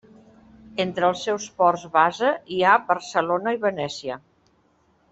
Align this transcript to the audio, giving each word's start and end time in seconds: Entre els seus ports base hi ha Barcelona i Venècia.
Entre 0.85 1.05
els 1.09 1.25
seus 1.27 1.45
ports 1.59 1.85
base 1.97 2.33
hi 2.55 2.59
ha 2.65 2.75
Barcelona 2.89 3.55
i 3.59 3.63
Venècia. 3.71 4.19